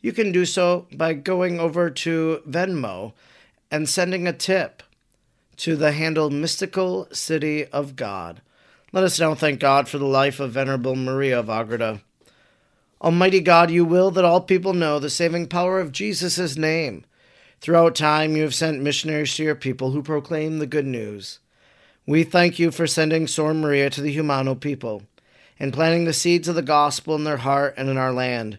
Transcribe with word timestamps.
you 0.00 0.12
can 0.12 0.32
do 0.32 0.44
so 0.44 0.86
by 0.92 1.12
going 1.14 1.60
over 1.60 1.90
to 1.90 2.42
Venmo 2.48 3.12
and 3.70 3.88
sending 3.88 4.26
a 4.26 4.32
tip 4.32 4.82
to 5.58 5.76
the 5.76 5.92
handle 5.92 6.30
Mystical 6.30 7.06
City 7.12 7.66
of 7.66 7.96
God. 7.96 8.40
Let 8.92 9.04
us 9.04 9.20
now 9.20 9.34
thank 9.34 9.60
God 9.60 9.88
for 9.88 9.98
the 9.98 10.06
life 10.06 10.40
of 10.40 10.52
Venerable 10.52 10.96
Maria 10.96 11.38
of 11.38 11.48
Agreda. 11.48 12.00
Almighty 13.02 13.40
God, 13.40 13.70
you 13.70 13.84
will 13.84 14.10
that 14.10 14.24
all 14.24 14.40
people 14.40 14.74
know 14.74 14.98
the 14.98 15.08
saving 15.08 15.46
power 15.46 15.80
of 15.80 15.92
Jesus' 15.92 16.56
name. 16.56 17.04
Throughout 17.60 17.94
time, 17.94 18.36
you 18.36 18.42
have 18.42 18.54
sent 18.54 18.82
missionaries 18.82 19.34
to 19.36 19.42
your 19.42 19.54
people 19.54 19.90
who 19.90 20.02
proclaim 20.02 20.58
the 20.58 20.66
good 20.66 20.86
news. 20.86 21.38
We 22.06 22.24
thank 22.24 22.58
you 22.58 22.70
for 22.70 22.86
sending 22.86 23.26
Sor 23.26 23.54
Maria 23.54 23.90
to 23.90 24.00
the 24.00 24.16
Jumano 24.16 24.58
people 24.58 25.02
and 25.58 25.72
planting 25.72 26.06
the 26.06 26.12
seeds 26.12 26.48
of 26.48 26.54
the 26.54 26.62
gospel 26.62 27.14
in 27.14 27.24
their 27.24 27.36
heart 27.38 27.74
and 27.76 27.88
in 27.88 27.98
our 27.98 28.12
land. 28.12 28.58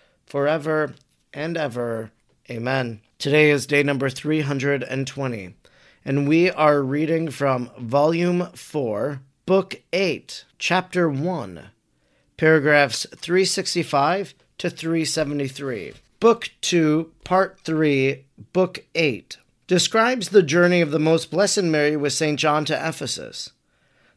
forever 0.31 0.93
and 1.33 1.57
ever. 1.57 2.09
Amen. 2.49 3.01
Today 3.19 3.49
is 3.49 3.65
day 3.65 3.83
number 3.83 4.09
320, 4.09 5.55
and 6.05 6.25
we 6.25 6.49
are 6.49 6.81
reading 6.81 7.29
from 7.29 7.69
Volume 7.77 8.47
4, 8.53 9.21
Book 9.45 9.81
8, 9.91 10.45
Chapter 10.57 11.09
1, 11.09 11.63
paragraphs 12.37 13.05
365 13.13 14.33
to 14.57 14.69
373. 14.69 15.95
Book 16.21 16.49
2, 16.61 17.11
Part 17.25 17.59
3, 17.65 18.23
Book 18.53 18.85
8 18.95 19.37
describes 19.67 20.29
the 20.29 20.41
journey 20.41 20.79
of 20.79 20.91
the 20.91 20.99
Most 20.99 21.29
Blessed 21.29 21.63
Mary 21.63 21.97
with 21.97 22.13
St. 22.13 22.39
John 22.39 22.63
to 22.65 22.87
Ephesus, 22.87 23.51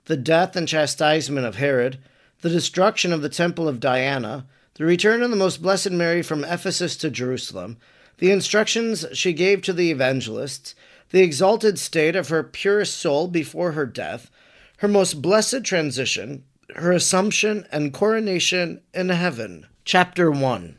the 0.04 0.16
death 0.16 0.54
and 0.54 0.68
chastisement 0.68 1.44
of 1.44 1.56
Herod 1.56 1.98
the 2.44 2.50
destruction 2.50 3.10
of 3.10 3.22
the 3.22 3.30
temple 3.30 3.66
of 3.66 3.80
Diana, 3.80 4.44
the 4.74 4.84
return 4.84 5.22
of 5.22 5.30
the 5.30 5.36
Most 5.36 5.62
Blessed 5.62 5.92
Mary 5.92 6.20
from 6.22 6.44
Ephesus 6.44 6.96
to 6.96 7.10
Jerusalem, 7.10 7.76
the 8.18 8.30
instructions 8.30 9.06
she 9.12 9.32
gave 9.32 9.62
to 9.62 9.72
the 9.72 9.90
evangelists, 9.90 10.74
the 11.10 11.22
exalted 11.22 11.78
state 11.78 12.16
of 12.16 12.28
her 12.28 12.42
purest 12.42 12.96
soul 12.96 13.28
before 13.28 13.72
her 13.72 13.86
death, 13.86 14.30
her 14.78 14.88
most 14.88 15.22
blessed 15.22 15.62
transition, 15.62 16.44
her 16.74 16.92
assumption 16.92 17.66
and 17.70 17.92
coronation 17.92 18.80
in 18.92 19.10
heaven. 19.10 19.66
Chapter 19.84 20.30
1 20.30 20.76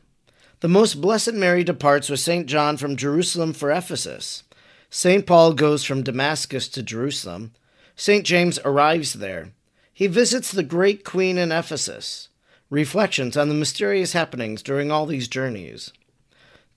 The 0.59 0.68
Most 0.68 1.00
Blessed 1.00 1.34
Mary 1.34 1.64
departs 1.64 2.09
with 2.09 2.19
St. 2.19 2.48
John 2.48 2.75
from 2.75 2.98
Jerusalem 2.98 3.53
for 3.53 3.72
Ephesus. 3.72 4.44
St. 4.90 5.25
Paul 5.25 5.53
goes 5.53 5.84
from 5.84 6.03
Damascus 6.03 6.68
to 6.69 6.84
Jerusalem. 6.84 7.53
St. 7.96 8.25
James 8.25 8.59
arrives 8.66 9.14
there. 9.14 9.52
He 9.94 10.08
visits 10.08 10.52
the 10.52 10.64
great 10.64 11.06
queen 11.06 11.38
in 11.38 11.53
Ephesus. 11.53 12.28
Reflections 12.72 13.38
on 13.38 13.48
the 13.48 13.53
mysterious 13.53 14.14
happenings 14.14 14.64
during 14.64 14.90
all 14.90 15.06
these 15.06 15.28
journeys. 15.28 15.94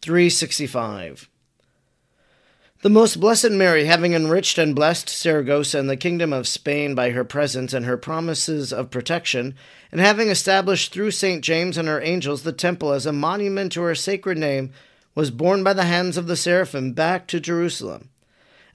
365. 0.03 1.31
The 2.82 2.91
Most 2.91 3.19
Blessed 3.19 3.50
Mary, 3.50 3.87
having 3.87 4.12
enriched 4.12 4.59
and 4.59 4.75
blessed 4.75 5.09
Saragossa 5.09 5.78
and 5.78 5.88
the 5.88 5.97
kingdom 5.97 6.32
of 6.32 6.47
Spain 6.47 6.94
by 6.94 7.10
her 7.10 7.25
presence 7.25 7.72
and 7.72 7.87
her 7.87 7.97
promises 7.97 8.72
of 8.72 8.91
protection, 8.91 9.54
and 9.91 10.00
having 10.00 10.28
established 10.28 10.93
through 10.93 11.10
St. 11.10 11.43
James 11.43 11.78
and 11.78 11.88
her 11.88 12.03
angels 12.03 12.43
the 12.43 12.53
temple 12.53 12.93
as 12.93 13.06
a 13.06 13.12
monument 13.12 13.72
to 13.72 13.82
her 13.82 13.94
sacred 13.94 14.37
name, 14.37 14.71
was 15.15 15.31
borne 15.31 15.65
by 15.65 15.72
the 15.72 15.84
hands 15.84 16.16
of 16.16 16.27
the 16.27 16.37
seraphim 16.37 16.93
back 16.93 17.27
to 17.28 17.41
Jerusalem. 17.41 18.10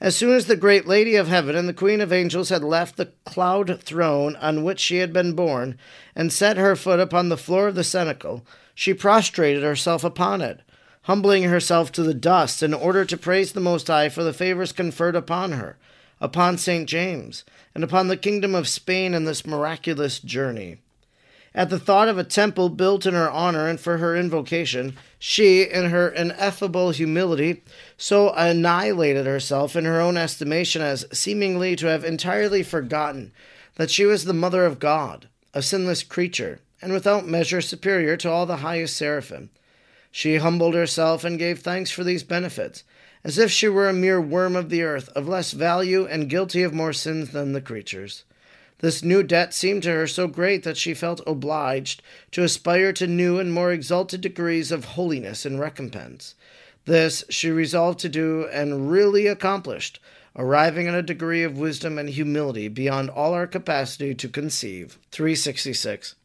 As 0.01 0.15
soon 0.15 0.35
as 0.35 0.47
the 0.47 0.55
great 0.55 0.87
Lady 0.87 1.15
of 1.15 1.27
Heaven 1.27 1.55
and 1.55 1.69
the 1.69 1.73
Queen 1.73 2.01
of 2.01 2.11
Angels 2.11 2.49
had 2.49 2.63
left 2.63 2.97
the 2.97 3.11
cloud 3.25 3.81
throne 3.81 4.35
on 4.37 4.63
which 4.63 4.79
she 4.79 4.97
had 4.97 5.13
been 5.13 5.33
born, 5.33 5.77
and 6.15 6.31
set 6.31 6.57
her 6.57 6.75
foot 6.75 6.99
upon 6.99 7.29
the 7.29 7.37
floor 7.37 7.67
of 7.67 7.75
the 7.75 7.83
cenacle, 7.83 8.45
she 8.75 8.93
prostrated 8.93 9.63
herself 9.63 10.03
upon 10.03 10.41
it, 10.41 10.61
humbling 11.03 11.43
herself 11.43 11.91
to 11.91 12.03
the 12.03 12.13
dust 12.13 12.63
in 12.63 12.73
order 12.73 13.05
to 13.05 13.17
praise 13.17 13.53
the 13.53 13.59
Most 13.59 13.87
High 13.87 14.09
for 14.09 14.23
the 14.23 14.33
favors 14.33 14.71
conferred 14.71 15.15
upon 15.15 15.53
her, 15.53 15.77
upon 16.19 16.57
St. 16.57 16.87
James, 16.87 17.43
and 17.75 17.83
upon 17.83 18.07
the 18.07 18.17
kingdom 18.17 18.55
of 18.55 18.67
Spain 18.67 19.13
in 19.13 19.25
this 19.25 19.45
miraculous 19.45 20.19
journey. 20.19 20.79
At 21.55 21.69
the 21.69 21.77
thought 21.77 22.07
of 22.07 22.17
a 22.17 22.23
temple 22.23 22.69
built 22.69 23.05
in 23.05 23.13
her 23.13 23.29
honor 23.29 23.67
and 23.67 23.79
for 23.79 23.97
her 23.97 24.15
invocation, 24.15 24.97
she, 25.19 25.61
in 25.61 25.91
her 25.91 26.09
ineffable 26.09 26.89
humility, 26.89 27.63
so 27.95 28.33
annihilated 28.33 29.27
herself 29.27 29.75
in 29.75 29.85
her 29.85 30.01
own 30.01 30.17
estimation 30.17 30.81
as 30.81 31.05
seemingly 31.11 31.75
to 31.75 31.85
have 31.85 32.03
entirely 32.03 32.63
forgotten 32.63 33.31
that 33.75 33.91
she 33.91 34.05
was 34.05 34.25
the 34.25 34.33
mother 34.33 34.65
of 34.65 34.79
God, 34.79 35.27
a 35.53 35.61
sinless 35.61 36.01
creature, 36.01 36.59
and 36.81 36.91
without 36.91 37.27
measure 37.27 37.61
superior 37.61 38.17
to 38.17 38.31
all 38.31 38.47
the 38.47 38.57
highest 38.57 38.97
seraphim. 38.97 39.51
She 40.11 40.37
humbled 40.37 40.73
herself 40.73 41.23
and 41.23 41.39
gave 41.39 41.59
thanks 41.59 41.91
for 41.91 42.03
these 42.03 42.23
benefits, 42.23 42.83
as 43.23 43.37
if 43.37 43.51
she 43.51 43.67
were 43.67 43.87
a 43.87 43.93
mere 43.93 44.19
worm 44.19 44.55
of 44.55 44.69
the 44.69 44.81
earth, 44.81 45.09
of 45.09 45.27
less 45.27 45.51
value 45.51 46.05
and 46.05 46.29
guilty 46.29 46.63
of 46.63 46.73
more 46.73 46.93
sins 46.93 47.29
than 47.29 47.53
the 47.53 47.61
creatures. 47.61 48.23
This 48.83 49.01
new 49.01 49.23
debt 49.23 49.53
seemed 49.53 49.83
to 49.83 49.91
her 49.91 50.07
so 50.07 50.27
great 50.27 50.63
that 50.63 50.75
she 50.75 50.93
felt 50.93 51.21
obliged 51.25 52.01
to 52.31 52.43
aspire 52.43 52.91
to 52.91 53.07
new 53.07 53.39
and 53.39 53.53
more 53.53 53.71
exalted 53.71 54.19
degrees 54.19 54.73
of 54.73 54.83
holiness 54.83 55.45
and 55.45 55.57
recompense. 55.57 56.35
This 56.83 57.23
she 57.29 57.49
resolved 57.49 57.99
to 57.99 58.09
do 58.09 58.45
and 58.51 58.91
really 58.91 59.25
accomplished, 59.25 60.01
arriving 60.35 60.89
at 60.89 60.95
a 60.95 61.01
degree 61.01 61.43
of 61.43 61.57
wisdom 61.57 61.97
and 61.97 62.09
humility 62.09 62.67
beyond 62.67 63.09
all 63.09 63.33
our 63.33 63.47
capacity 63.47 64.13
to 64.15 64.27
conceive. 64.27 64.99
366. 65.13 66.15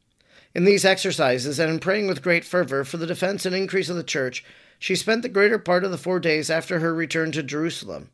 In 0.53 0.65
these 0.65 0.85
exercises, 0.85 1.61
and 1.61 1.71
in 1.71 1.79
praying 1.79 2.09
with 2.09 2.23
great 2.23 2.45
fervor 2.45 2.83
for 2.83 2.97
the 2.97 3.07
defense 3.07 3.47
and 3.47 3.55
increase 3.55 3.89
of 3.89 3.95
the 3.95 4.03
Church, 4.03 4.45
she 4.81 4.97
spent 4.97 5.23
the 5.23 5.29
greater 5.29 5.61
part 5.61 5.85
of 5.85 5.93
the 5.93 5.97
four 5.97 6.19
days 6.19 6.51
after 6.51 6.81
her 6.81 6.93
return 6.93 7.31
to 7.31 7.45
Jerusalem. 7.45 8.11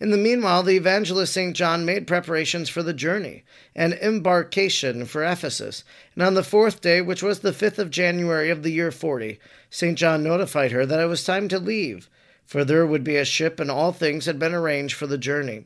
In 0.00 0.10
the 0.10 0.16
meanwhile, 0.16 0.62
the 0.62 0.76
evangelist 0.76 1.32
St. 1.32 1.56
John 1.56 1.84
made 1.84 2.06
preparations 2.06 2.68
for 2.68 2.84
the 2.84 2.92
journey 2.92 3.42
and 3.74 3.94
embarkation 3.94 5.06
for 5.06 5.24
Ephesus. 5.24 5.82
And 6.14 6.22
on 6.22 6.34
the 6.34 6.44
fourth 6.44 6.80
day, 6.80 7.00
which 7.00 7.22
was 7.22 7.40
the 7.40 7.52
fifth 7.52 7.80
of 7.80 7.90
January 7.90 8.48
of 8.48 8.62
the 8.62 8.70
year 8.70 8.92
forty, 8.92 9.40
St. 9.70 9.98
John 9.98 10.22
notified 10.22 10.70
her 10.70 10.86
that 10.86 11.00
it 11.00 11.06
was 11.06 11.24
time 11.24 11.48
to 11.48 11.58
leave, 11.58 12.08
for 12.46 12.64
there 12.64 12.86
would 12.86 13.02
be 13.02 13.16
a 13.16 13.24
ship, 13.24 13.58
and 13.58 13.70
all 13.72 13.92
things 13.92 14.26
had 14.26 14.38
been 14.38 14.54
arranged 14.54 14.94
for 14.94 15.08
the 15.08 15.18
journey. 15.18 15.64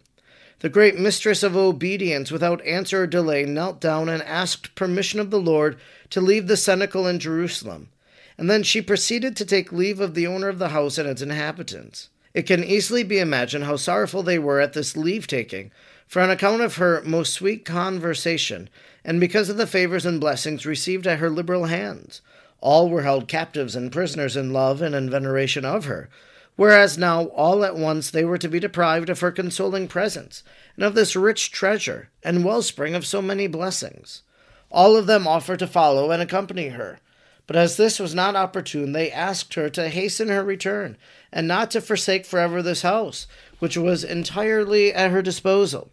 The 0.60 0.70
great 0.70 0.98
mistress 0.98 1.42
of 1.42 1.54
obedience, 1.54 2.30
without 2.30 2.64
answer 2.64 3.02
or 3.02 3.06
delay, 3.06 3.44
knelt 3.44 3.80
down 3.80 4.08
and 4.08 4.22
asked 4.22 4.74
permission 4.74 5.20
of 5.20 5.30
the 5.30 5.40
Lord 5.40 5.76
to 6.08 6.20
leave 6.20 6.46
the 6.46 6.56
cenacle 6.56 7.06
in 7.06 7.18
Jerusalem. 7.18 7.90
And 8.38 8.48
then 8.48 8.62
she 8.62 8.80
proceeded 8.80 9.36
to 9.36 9.44
take 9.44 9.72
leave 9.72 10.00
of 10.00 10.14
the 10.14 10.26
owner 10.26 10.48
of 10.48 10.58
the 10.58 10.70
house 10.70 10.96
and 10.96 11.08
its 11.08 11.20
inhabitants. 11.20 12.08
It 12.34 12.46
can 12.46 12.64
easily 12.64 13.02
be 13.02 13.18
imagined 13.18 13.64
how 13.64 13.76
sorrowful 13.76 14.22
they 14.22 14.38
were 14.38 14.60
at 14.60 14.72
this 14.72 14.96
leave 14.96 15.26
taking, 15.26 15.70
for 16.06 16.22
on 16.22 16.30
account 16.30 16.62
of 16.62 16.76
her 16.76 17.02
most 17.04 17.32
sweet 17.32 17.64
conversation, 17.64 18.68
and 19.04 19.20
because 19.20 19.48
of 19.48 19.56
the 19.56 19.66
favors 19.66 20.06
and 20.06 20.20
blessings 20.20 20.64
received 20.64 21.06
at 21.06 21.18
her 21.18 21.30
liberal 21.30 21.66
hands, 21.66 22.22
all 22.60 22.88
were 22.88 23.02
held 23.02 23.28
captives 23.28 23.76
and 23.76 23.92
prisoners 23.92 24.36
in 24.36 24.52
love 24.52 24.80
and 24.80 24.94
in 24.94 25.10
veneration 25.10 25.64
of 25.64 25.84
her, 25.84 26.08
whereas 26.56 26.96
now 26.96 27.24
all 27.24 27.64
at 27.64 27.76
once 27.76 28.10
they 28.10 28.24
were 28.24 28.38
to 28.38 28.48
be 28.48 28.60
deprived 28.60 29.10
of 29.10 29.20
her 29.20 29.32
consoling 29.32 29.88
presence, 29.88 30.42
and 30.76 30.84
of 30.84 30.94
this 30.94 31.16
rich 31.16 31.50
treasure, 31.50 32.08
and 32.22 32.44
wellspring 32.44 32.94
of 32.94 33.06
so 33.06 33.20
many 33.20 33.46
blessings. 33.46 34.22
All 34.70 34.96
of 34.96 35.06
them 35.06 35.26
offered 35.26 35.58
to 35.58 35.66
follow 35.66 36.10
and 36.10 36.22
accompany 36.22 36.68
her, 36.68 37.00
But 37.46 37.56
as 37.56 37.76
this 37.76 37.98
was 37.98 38.14
not 38.14 38.36
opportune, 38.36 38.92
they 38.92 39.10
asked 39.10 39.54
her 39.54 39.68
to 39.70 39.88
hasten 39.88 40.28
her 40.28 40.44
return, 40.44 40.96
and 41.32 41.48
not 41.48 41.70
to 41.72 41.80
forsake 41.80 42.24
forever 42.24 42.62
this 42.62 42.82
house, 42.82 43.26
which 43.58 43.76
was 43.76 44.04
entirely 44.04 44.92
at 44.92 45.10
her 45.10 45.22
disposal. 45.22 45.90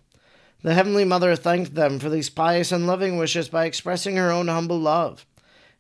The 0.62 0.74
Heavenly 0.74 1.06
Mother 1.06 1.36
thanked 1.36 1.76
them 1.76 2.00
for 2.00 2.10
these 2.10 2.30
pious 2.30 2.72
and 2.72 2.86
loving 2.86 3.18
wishes 3.18 3.50
by 3.50 3.66
expressing 3.66 4.18
her 4.18 4.32
own 4.32 4.48
humble 4.48 4.80
love, 4.80 5.26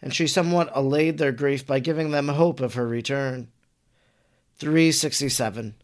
and 0.01 0.13
she 0.13 0.25
somewhat 0.25 0.71
allayed 0.73 1.17
their 1.17 1.31
grief 1.31 1.65
by 1.65 1.79
giving 1.79 2.11
them 2.11 2.29
hope 2.29 2.59
of 2.59 2.73
her 2.75 2.87
return. 2.87 3.49
367. 4.57 5.75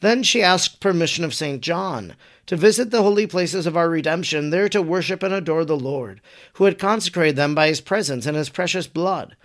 Then 0.00 0.22
she 0.22 0.42
asked 0.42 0.80
permission 0.80 1.24
of 1.24 1.34
St. 1.34 1.62
John 1.62 2.16
to 2.46 2.56
visit 2.56 2.90
the 2.90 3.02
holy 3.02 3.26
places 3.26 3.66
of 3.66 3.76
our 3.76 3.88
redemption, 3.88 4.50
there 4.50 4.68
to 4.68 4.82
worship 4.82 5.22
and 5.22 5.32
adore 5.32 5.64
the 5.64 5.76
Lord, 5.76 6.20
who 6.54 6.64
had 6.64 6.78
consecrated 6.78 7.36
them 7.36 7.54
by 7.54 7.68
his 7.68 7.80
presence 7.80 8.26
and 8.26 8.36
his 8.36 8.50
precious 8.50 8.86
blood. 8.86 9.36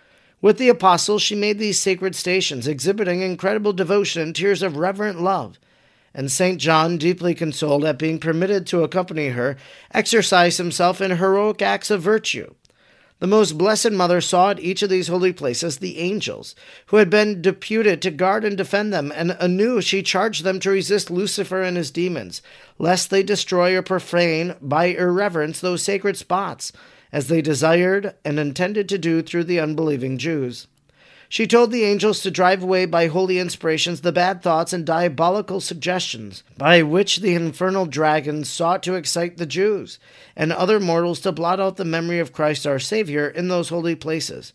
With 0.41 0.57
the 0.57 0.69
apostles, 0.69 1.21
she 1.21 1.35
made 1.35 1.59
these 1.59 1.79
sacred 1.79 2.15
stations, 2.15 2.67
exhibiting 2.67 3.21
incredible 3.21 3.73
devotion 3.73 4.21
and 4.21 4.35
tears 4.35 4.61
of 4.61 4.75
reverent 4.75 5.21
love. 5.21 5.59
And 6.13 6.31
St. 6.31 6.59
John, 6.59 6.97
deeply 6.97 7.33
consoled 7.33 7.85
at 7.85 7.97
being 7.97 8.19
permitted 8.19 8.67
to 8.67 8.83
accompany 8.83 9.29
her, 9.29 9.55
exercised 9.93 10.57
himself 10.57 10.99
in 10.99 11.11
heroic 11.11 11.61
acts 11.61 11.89
of 11.89 12.01
virtue. 12.01 12.53
The 13.21 13.27
most 13.27 13.55
blessed 13.55 13.91
Mother 13.91 14.19
saw 14.19 14.49
at 14.49 14.59
each 14.59 14.81
of 14.81 14.89
these 14.89 15.07
holy 15.07 15.31
places 15.31 15.77
the 15.77 15.99
angels, 15.99 16.55
who 16.87 16.97
had 16.97 17.11
been 17.11 17.39
deputed 17.39 18.01
to 18.01 18.09
guard 18.09 18.43
and 18.43 18.57
defend 18.57 18.91
them, 18.91 19.13
and 19.15 19.37
anew 19.39 19.79
she 19.79 20.01
charged 20.01 20.43
them 20.43 20.59
to 20.59 20.71
resist 20.71 21.11
Lucifer 21.11 21.61
and 21.61 21.77
his 21.77 21.91
demons, 21.91 22.41
lest 22.79 23.11
they 23.11 23.21
destroy 23.21 23.77
or 23.77 23.83
profane 23.83 24.55
by 24.59 24.85
irreverence 24.85 25.59
those 25.59 25.83
sacred 25.83 26.17
spots, 26.17 26.71
as 27.11 27.27
they 27.27 27.43
desired 27.43 28.15
and 28.25 28.39
intended 28.39 28.89
to 28.89 28.97
do 28.97 29.21
through 29.21 29.43
the 29.43 29.59
unbelieving 29.59 30.17
Jews. 30.17 30.65
She 31.31 31.47
told 31.47 31.71
the 31.71 31.85
angels 31.85 32.21
to 32.23 32.29
drive 32.29 32.61
away 32.61 32.85
by 32.85 33.07
holy 33.07 33.39
inspirations 33.39 34.01
the 34.01 34.11
bad 34.11 34.43
thoughts 34.43 34.73
and 34.73 34.85
diabolical 34.85 35.61
suggestions 35.61 36.43
by 36.57 36.83
which 36.83 37.19
the 37.19 37.35
infernal 37.35 37.85
dragons 37.85 38.49
sought 38.49 38.83
to 38.83 38.95
excite 38.95 39.37
the 39.37 39.45
Jews 39.45 39.97
and 40.35 40.51
other 40.51 40.77
mortals 40.77 41.21
to 41.21 41.31
blot 41.31 41.61
out 41.61 41.77
the 41.77 41.85
memory 41.85 42.19
of 42.19 42.33
Christ 42.33 42.67
our 42.67 42.79
Savior 42.79 43.29
in 43.29 43.47
those 43.47 43.69
holy 43.69 43.95
places. 43.95 44.51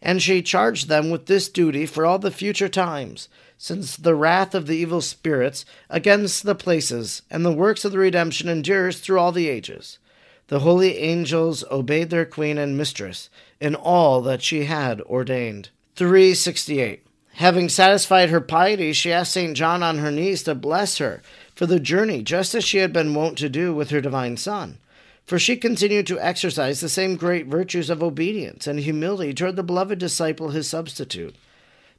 And 0.00 0.22
she 0.22 0.40
charged 0.40 0.88
them 0.88 1.10
with 1.10 1.26
this 1.26 1.50
duty 1.50 1.84
for 1.84 2.06
all 2.06 2.18
the 2.18 2.30
future 2.30 2.70
times, 2.70 3.28
since 3.58 3.94
the 3.94 4.14
wrath 4.14 4.54
of 4.54 4.66
the 4.66 4.76
evil 4.76 5.02
spirits 5.02 5.66
against 5.90 6.44
the 6.44 6.54
places 6.54 7.20
and 7.28 7.44
the 7.44 7.52
works 7.52 7.84
of 7.84 7.92
the 7.92 7.98
redemption 7.98 8.48
endures 8.48 8.98
through 8.98 9.18
all 9.20 9.30
the 9.30 9.50
ages. 9.50 9.98
The 10.46 10.60
holy 10.60 10.96
angels 10.96 11.64
obeyed 11.70 12.08
their 12.08 12.24
queen 12.24 12.56
and 12.56 12.78
mistress 12.78 13.28
in 13.60 13.74
all 13.74 14.22
that 14.22 14.40
she 14.40 14.64
had 14.64 15.02
ordained. 15.02 15.68
368. 15.96 17.06
Having 17.34 17.68
satisfied 17.68 18.30
her 18.30 18.40
piety, 18.40 18.92
she 18.92 19.12
asked 19.12 19.32
St. 19.32 19.56
John 19.56 19.82
on 19.82 19.98
her 19.98 20.10
knees 20.10 20.42
to 20.44 20.54
bless 20.54 20.98
her 20.98 21.22
for 21.54 21.66
the 21.66 21.80
journey, 21.80 22.22
just 22.22 22.54
as 22.54 22.64
she 22.64 22.78
had 22.78 22.92
been 22.92 23.14
wont 23.14 23.38
to 23.38 23.48
do 23.48 23.74
with 23.74 23.90
her 23.90 24.00
divine 24.00 24.36
Son. 24.36 24.78
For 25.24 25.38
she 25.38 25.56
continued 25.56 26.06
to 26.08 26.20
exercise 26.20 26.80
the 26.80 26.88
same 26.88 27.16
great 27.16 27.46
virtues 27.46 27.90
of 27.90 28.02
obedience 28.02 28.66
and 28.66 28.80
humility 28.80 29.32
toward 29.32 29.56
the 29.56 29.62
beloved 29.62 29.98
disciple, 29.98 30.50
his 30.50 30.68
substitute. 30.68 31.34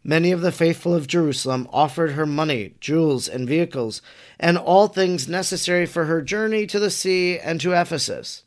Many 0.04 0.32
of 0.32 0.42
the 0.42 0.52
faithful 0.52 0.94
of 0.94 1.08
Jerusalem 1.08 1.68
offered 1.74 2.12
her 2.12 2.28
money, 2.28 2.76
jewels, 2.80 3.28
and 3.28 3.48
vehicles, 3.48 4.02
and 4.40 4.58
all 4.58 4.88
things 4.88 5.28
necessary 5.28 5.86
for 5.86 6.06
her 6.06 6.22
journey 6.22 6.68
to 6.68 6.80
the 6.80 6.92
sea 6.92 7.40
and 7.40 7.60
to 7.62 7.74
Ephesus. 7.74 8.44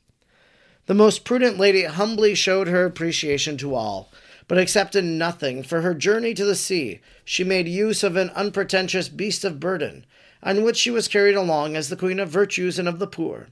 The 0.86 0.94
most 0.94 1.24
prudent 1.24 1.58
lady 1.58 1.84
humbly 1.84 2.34
showed 2.34 2.68
her 2.68 2.84
appreciation 2.84 3.56
to 3.58 3.74
all 3.74 4.10
but 4.48 4.58
accepted 4.58 5.04
nothing. 5.04 5.62
For 5.62 5.82
her 5.82 5.94
journey 5.94 6.34
to 6.34 6.44
the 6.44 6.56
sea, 6.56 7.00
she 7.24 7.44
made 7.44 7.68
use 7.68 8.02
of 8.02 8.16
an 8.16 8.30
unpretentious 8.30 9.08
beast 9.08 9.44
of 9.44 9.60
burden, 9.60 10.04
on 10.42 10.64
which 10.64 10.78
she 10.78 10.90
was 10.90 11.06
carried 11.06 11.36
along 11.36 11.76
as 11.76 11.90
the 11.90 11.96
queen 11.96 12.18
of 12.18 12.30
virtues 12.30 12.78
and 12.78 12.88
of 12.88 12.98
the 12.98 13.06
poor. 13.06 13.48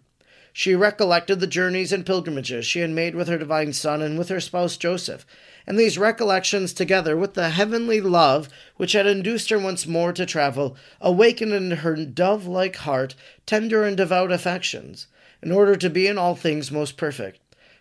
She 0.58 0.74
recollected 0.74 1.40
the 1.40 1.46
journeys 1.46 1.92
and 1.92 2.06
pilgrimages 2.06 2.64
she 2.64 2.80
had 2.80 2.88
made 2.88 3.14
with 3.14 3.28
her 3.28 3.36
divine 3.36 3.74
Son 3.74 4.00
and 4.00 4.16
with 4.16 4.30
her 4.30 4.40
spouse 4.40 4.78
Joseph, 4.78 5.26
and 5.66 5.78
these 5.78 5.98
recollections, 5.98 6.72
together 6.72 7.14
with 7.14 7.34
the 7.34 7.50
heavenly 7.50 8.00
love 8.00 8.48
which 8.78 8.92
had 8.92 9.06
induced 9.06 9.50
her 9.50 9.58
once 9.58 9.86
more 9.86 10.14
to 10.14 10.24
travel, 10.24 10.74
awakened 10.98 11.52
in 11.52 11.70
her 11.72 11.94
dove 11.94 12.46
like 12.46 12.76
heart 12.76 13.14
tender 13.44 13.84
and 13.84 13.98
devout 13.98 14.32
affections, 14.32 15.08
in 15.42 15.52
order 15.52 15.76
to 15.76 15.90
be 15.90 16.06
in 16.06 16.16
all 16.16 16.34
things 16.34 16.72
most 16.72 16.96
perfect. 16.96 17.38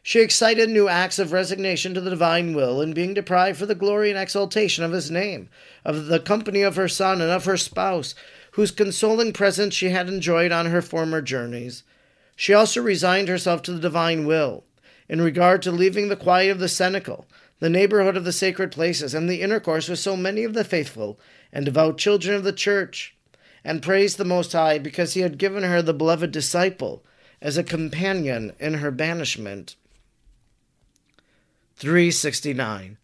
She 0.08 0.20
excited 0.20 0.70
new 0.70 0.88
acts 0.88 1.18
of 1.18 1.32
resignation 1.32 1.96
to 1.96 2.00
the 2.00 2.12
divine 2.12 2.54
will 2.54 2.80
in 2.80 2.94
being 2.94 3.16
deprived 3.16 3.58
for 3.58 3.66
the 3.66 3.74
glory 3.74 4.12
and 4.12 4.20
exaltation 4.20 4.84
of 4.84 4.92
his 4.92 5.10
name, 5.10 5.50
of 5.84 6.06
the 6.06 6.20
company 6.20 6.62
of 6.62 6.76
her 6.76 6.88
son 6.88 7.22
and 7.22 7.32
of 7.32 7.46
her 7.46 7.58
spouse, 7.58 8.14
whose 8.52 8.70
consoling 8.70 9.34
presence 9.34 9.74
she 9.74 9.90
had 9.90 10.08
enjoyed 10.08 10.52
on 10.52 10.68
her 10.68 10.84
former 10.84 11.24
journeys. 11.24 11.82
She 12.36 12.54
also 12.54 12.84
resigned 12.84 13.30
herself 13.30 13.64
to 13.64 13.72
the 13.74 13.80
divine 13.80 14.28
will, 14.28 14.64
in 15.10 15.22
regard 15.22 15.64
to 15.64 15.72
leaving 15.72 16.10
the 16.10 16.16
quiet 16.16 16.52
of 16.52 16.60
the 16.60 16.70
cenacle, 16.70 17.26
the 17.60 17.68
neighborhood 17.68 18.16
of 18.16 18.26
the 18.26 18.32
sacred 18.32 18.72
places, 18.72 19.16
and 19.16 19.28
the 19.28 19.42
intercourse 19.42 19.90
with 19.90 19.98
so 19.98 20.16
many 20.16 20.44
of 20.44 20.54
the 20.54 20.64
faithful 20.64 21.20
and 21.52 21.66
devout 21.66 21.98
children 21.98 22.36
of 22.36 22.44
the 22.44 22.54
church, 22.54 23.16
and 23.64 23.82
praised 23.82 24.20
the 24.20 24.24
Most 24.24 24.52
High 24.52 24.78
because 24.78 25.16
he 25.16 25.22
had 25.22 25.40
given 25.40 25.64
her 25.64 25.82
the 25.82 25.96
beloved 25.96 26.32
disciple 26.32 27.04
as 27.42 27.58
a 27.58 27.64
companion 27.64 28.54
in 28.60 28.76
her 28.76 28.92
banishment. 28.92 29.76
369. 31.76 32.98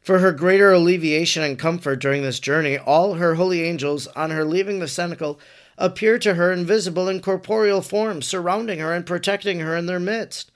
For 0.00 0.20
her 0.20 0.32
greater 0.32 0.72
alleviation 0.72 1.42
and 1.42 1.58
comfort 1.58 1.96
during 1.96 2.22
this 2.22 2.40
journey, 2.40 2.78
all 2.78 3.14
her 3.14 3.34
holy 3.34 3.62
angels, 3.62 4.06
on 4.08 4.30
her 4.30 4.44
leaving 4.44 4.78
the 4.78 4.88
cenacle, 4.88 5.38
appeared 5.76 6.22
to 6.22 6.34
her 6.34 6.52
invisible 6.52 7.08
and 7.08 7.22
corporeal 7.22 7.82
forms, 7.82 8.26
surrounding 8.26 8.78
her 8.78 8.92
and 8.92 9.06
protecting 9.06 9.60
her 9.60 9.76
in 9.76 9.86
their 9.86 10.00
midst. 10.00 10.50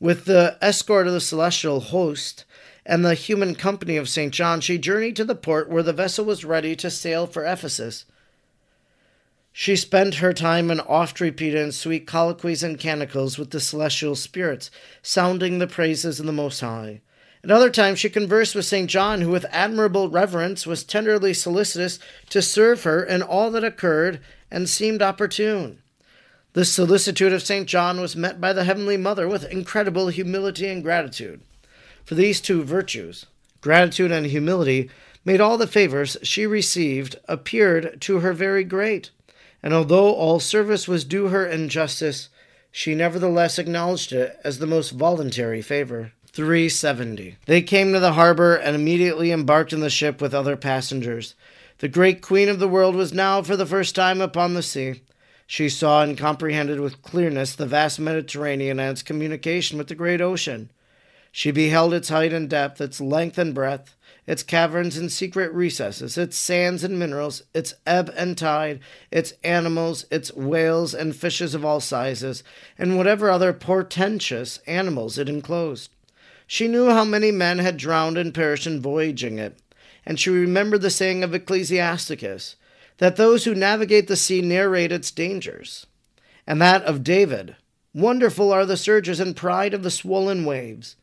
With 0.00 0.26
the 0.26 0.56
escort 0.62 1.06
of 1.06 1.12
the 1.12 1.20
celestial 1.20 1.80
host 1.80 2.44
and 2.86 3.04
the 3.04 3.14
human 3.14 3.54
company 3.54 3.96
of 3.96 4.08
St. 4.08 4.32
John, 4.32 4.60
she 4.60 4.78
journeyed 4.78 5.16
to 5.16 5.24
the 5.24 5.34
port 5.34 5.68
where 5.68 5.82
the 5.82 5.92
vessel 5.92 6.24
was 6.24 6.44
ready 6.44 6.74
to 6.76 6.90
sail 6.90 7.26
for 7.26 7.44
Ephesus. 7.44 8.04
She 9.60 9.74
spent 9.74 10.14
her 10.22 10.32
time 10.32 10.70
in 10.70 10.78
oft 10.78 11.20
repeated 11.20 11.60
and 11.60 11.74
sweet 11.74 12.06
colloquies 12.06 12.62
and 12.62 12.78
canticles 12.78 13.38
with 13.38 13.50
the 13.50 13.58
celestial 13.58 14.14
spirits, 14.14 14.70
sounding 15.02 15.58
the 15.58 15.66
praises 15.66 16.20
of 16.20 16.26
the 16.26 16.32
Most 16.32 16.60
High. 16.60 17.00
At 17.42 17.50
other 17.50 17.68
times 17.68 17.98
she 17.98 18.08
conversed 18.08 18.54
with 18.54 18.66
St. 18.66 18.88
John, 18.88 19.20
who 19.20 19.30
with 19.30 19.46
admirable 19.50 20.10
reverence 20.10 20.64
was 20.64 20.84
tenderly 20.84 21.34
solicitous 21.34 21.98
to 22.30 22.40
serve 22.40 22.84
her 22.84 23.02
in 23.02 23.20
all 23.20 23.50
that 23.50 23.64
occurred 23.64 24.20
and 24.48 24.68
seemed 24.68 25.02
opportune. 25.02 25.82
The 26.52 26.64
solicitude 26.64 27.32
of 27.32 27.42
St. 27.42 27.66
John 27.66 28.00
was 28.00 28.14
met 28.14 28.40
by 28.40 28.52
the 28.52 28.62
Heavenly 28.62 28.96
Mother 28.96 29.26
with 29.26 29.50
incredible 29.50 30.06
humility 30.06 30.68
and 30.68 30.84
gratitude. 30.84 31.40
For 32.04 32.14
these 32.14 32.40
two 32.40 32.62
virtues, 32.62 33.26
gratitude 33.60 34.12
and 34.12 34.26
humility, 34.26 34.88
made 35.24 35.40
all 35.40 35.58
the 35.58 35.66
favors 35.66 36.16
she 36.22 36.46
received 36.46 37.18
appeared 37.26 38.00
to 38.02 38.20
her 38.20 38.32
very 38.32 38.62
great 38.62 39.10
and 39.62 39.74
although 39.74 40.12
all 40.12 40.40
service 40.40 40.86
was 40.86 41.04
due 41.04 41.28
her 41.28 41.46
in 41.46 41.68
justice, 41.68 42.28
she 42.70 42.94
nevertheless 42.94 43.58
acknowledged 43.58 44.12
it 44.12 44.38
as 44.44 44.58
the 44.58 44.66
most 44.66 44.90
voluntary 44.90 45.62
favor. 45.62 46.12
370. 46.32 47.36
They 47.46 47.62
came 47.62 47.92
to 47.92 48.00
the 48.00 48.12
harbor 48.12 48.54
and 48.54 48.76
immediately 48.76 49.32
embarked 49.32 49.72
in 49.72 49.80
the 49.80 49.90
ship 49.90 50.20
with 50.20 50.34
other 50.34 50.56
passengers. 50.56 51.34
The 51.78 51.88
great 51.88 52.22
queen 52.22 52.48
of 52.48 52.58
the 52.58 52.68
world 52.68 52.94
was 52.94 53.12
now 53.12 53.42
for 53.42 53.56
the 53.56 53.66
first 53.66 53.94
time 53.94 54.20
upon 54.20 54.54
the 54.54 54.62
sea. 54.62 55.02
She 55.46 55.68
saw 55.68 56.02
and 56.02 56.16
comprehended 56.16 56.78
with 56.78 57.02
clearness 57.02 57.54
the 57.54 57.66
vast 57.66 57.98
Mediterranean 57.98 58.78
and 58.78 58.90
its 58.90 59.02
communication 59.02 59.78
with 59.78 59.88
the 59.88 59.94
great 59.94 60.20
ocean. 60.20 60.70
She 61.32 61.50
beheld 61.50 61.94
its 61.94 62.10
height 62.10 62.32
and 62.32 62.48
depth, 62.48 62.80
its 62.80 63.00
length 63.00 63.38
and 63.38 63.54
breadth, 63.54 63.96
its 64.28 64.42
caverns 64.42 64.98
and 64.98 65.10
secret 65.10 65.50
recesses, 65.54 66.18
its 66.18 66.36
sands 66.36 66.84
and 66.84 66.98
minerals, 66.98 67.44
its 67.54 67.72
ebb 67.86 68.12
and 68.14 68.36
tide, 68.36 68.78
its 69.10 69.32
animals, 69.42 70.04
its 70.10 70.30
whales 70.34 70.92
and 70.92 71.16
fishes 71.16 71.54
of 71.54 71.64
all 71.64 71.80
sizes, 71.80 72.44
and 72.76 72.98
whatever 72.98 73.30
other 73.30 73.54
portentous 73.54 74.58
animals 74.66 75.16
it 75.16 75.30
enclosed. 75.30 75.90
She 76.46 76.68
knew 76.68 76.90
how 76.90 77.04
many 77.04 77.30
men 77.30 77.58
had 77.58 77.78
drowned 77.78 78.18
and 78.18 78.34
perished 78.34 78.66
in 78.66 78.82
voyaging 78.82 79.38
it, 79.38 79.58
and 80.04 80.20
she 80.20 80.28
remembered 80.28 80.82
the 80.82 80.90
saying 80.90 81.24
of 81.24 81.34
Ecclesiasticus 81.34 82.56
that 82.98 83.16
those 83.16 83.46
who 83.46 83.54
navigate 83.54 84.08
the 84.08 84.16
sea 84.16 84.42
narrate 84.42 84.92
its 84.92 85.10
dangers, 85.10 85.86
and 86.46 86.60
that 86.60 86.82
of 86.82 87.02
David. 87.02 87.56
Wonderful 87.94 88.52
are 88.52 88.66
the 88.66 88.76
surges 88.76 89.20
and 89.20 89.34
pride 89.34 89.72
of 89.72 89.82
the 89.82 89.90
swollen 89.90 90.44
waves. 90.44 90.96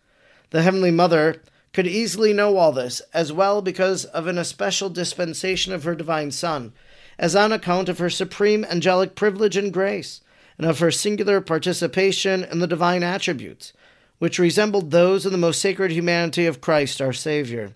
The 0.51 0.62
Heavenly 0.62 0.91
Mother 0.91 1.41
could 1.75 1.86
easily 1.86 2.32
know 2.32 2.55
all 2.55 2.72
this, 2.72 3.01
as 3.13 3.34
well 3.34 3.62
because 3.62 4.05
of 4.05 4.27
an 4.27 4.38
especial 4.38 4.89
dispensation 4.89 5.74
of 5.74 5.84
her 5.84 5.94
divine 5.94 6.32
Son, 6.32 6.72
as 7.20 7.36
on 7.36 7.51
account 7.51 7.89
of 7.89 8.00
her 8.00 8.10
supreme 8.10 8.63
angelic 8.63 9.13
privilege 9.13 9.58
and 9.58 9.74
grace, 9.74 10.22
and 10.58 10.65
of 10.65 10.79
her 10.79 10.89
singular 10.89 11.41
participation 11.41 12.46
in 12.46 12.60
the 12.60 12.65
divine 12.65 13.03
attributes, 13.03 13.74
which 14.20 14.39
resembled 14.39 14.91
those 14.91 15.25
of 15.25 15.34
the 15.34 15.38
most 15.38 15.60
sacred 15.60 15.91
humanity 15.91 16.46
of 16.46 16.62
Christ 16.62 17.01
our 17.01 17.12
Savior. 17.12 17.74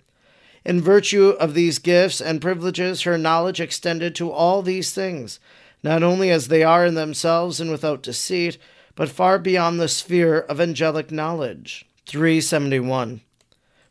In 0.64 0.80
virtue 0.80 1.36
of 1.38 1.52
these 1.52 1.78
gifts 1.78 2.22
and 2.22 2.40
privileges, 2.40 3.02
her 3.02 3.18
knowledge 3.18 3.60
extended 3.60 4.14
to 4.14 4.32
all 4.32 4.62
these 4.62 4.94
things, 4.94 5.38
not 5.82 6.02
only 6.02 6.30
as 6.30 6.48
they 6.48 6.62
are 6.64 6.86
in 6.86 6.94
themselves 6.94 7.60
and 7.60 7.70
without 7.70 8.02
deceit, 8.02 8.56
but 8.94 9.10
far 9.10 9.38
beyond 9.38 9.78
the 9.78 9.88
sphere 9.88 10.38
of 10.38 10.58
angelic 10.58 11.10
knowledge. 11.10 11.84
371. 12.06 13.20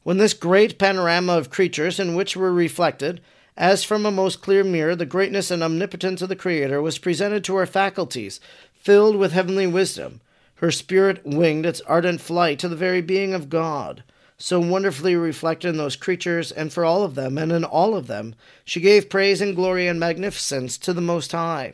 When 0.04 0.18
this 0.18 0.34
great 0.34 0.78
panorama 0.78 1.38
of 1.38 1.50
creatures 1.50 2.00
in 2.00 2.16
which 2.16 2.36
were 2.36 2.54
reflected, 2.54 3.22
as 3.58 3.84
from 3.84 4.06
a 4.06 4.12
most 4.12 4.42
clear 4.42 4.64
mirror, 4.64 4.96
the 4.96 5.06
greatness 5.06 5.52
and 5.52 5.62
omnipotence 5.62 6.22
of 6.22 6.30
the 6.30 6.36
Creator 6.36 6.82
was 6.82 6.98
presented 6.98 7.44
to 7.44 7.56
her 7.56 7.66
faculties, 7.66 8.40
filled 8.74 9.16
with 9.16 9.34
heavenly 9.34 9.68
wisdom, 9.68 10.22
her 10.56 10.72
spirit 10.72 11.26
winged 11.26 11.66
its 11.66 11.82
ardent 11.82 12.22
flight 12.22 12.60
to 12.60 12.70
the 12.70 12.76
very 12.76 13.02
being 13.02 13.34
of 13.34 13.50
God 13.50 14.04
so 14.42 14.58
wonderfully 14.58 15.18
reflected 15.18 15.68
in 15.68 15.78
those 15.78 15.98
creatures, 15.98 16.52
and 16.52 16.72
for 16.72 16.86
all 16.86 17.04
of 17.04 17.16
them, 17.16 17.38
and 17.38 17.52
in 17.52 17.66
all 17.66 17.94
of 17.94 18.08
them, 18.08 18.34
she 18.64 18.80
gave 18.80 19.10
praise 19.10 19.42
and 19.42 19.54
glory 19.54 19.86
and 19.86 20.00
magnificence 20.00 20.78
to 20.78 20.94
the 20.94 21.02
Most 21.02 21.34
High. 21.34 21.74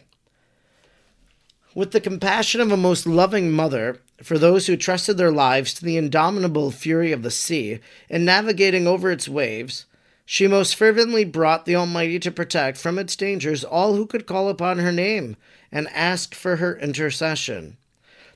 With 1.76 1.92
the 1.92 2.02
compassion 2.02 2.62
of 2.62 2.72
a 2.72 2.78
most 2.78 3.06
loving 3.06 3.52
mother 3.52 4.02
for 4.22 4.38
those 4.38 4.68
who 4.68 4.78
trusted 4.78 5.18
their 5.18 5.32
lives 5.32 5.74
to 5.74 5.84
the 5.84 5.98
indomitable 5.98 6.72
fury 6.72 7.12
of 7.12 7.24
the 7.24 7.32
sea, 7.32 7.80
in 8.10 8.26
navigating 8.26 8.88
over 8.88 9.12
its 9.12 9.28
waves, 9.28 9.86
she 10.26 10.48
most 10.48 10.76
fervently 10.76 11.24
brought 11.24 11.66
the 11.66 11.76
Almighty 11.76 12.18
to 12.20 12.32
protect 12.32 12.78
from 12.78 12.98
its 12.98 13.16
dangers 13.16 13.64
all 13.64 13.96
who 13.96 14.08
could 14.08 14.26
call 14.26 14.50
upon 14.50 14.80
her 14.80 14.92
name 14.92 15.36
and 15.72 15.88
ask 15.90 16.34
for 16.34 16.56
her 16.56 16.78
intercession. 16.78 17.78